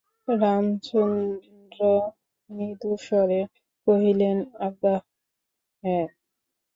[0.33, 1.79] রামচন্দ্র
[2.49, 3.41] মৃদুস্বরে
[3.87, 4.95] কহিলেন, আজ্ঞা
[5.83, 6.05] হাঁ।